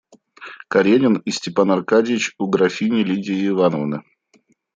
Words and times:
Каренин 0.67 1.17
и 1.25 1.29
Степан 1.29 1.69
Аркадьич 1.69 2.33
у 2.39 2.47
графини 2.47 3.03
Лидии 3.03 3.49
Ивановны. 3.49 4.01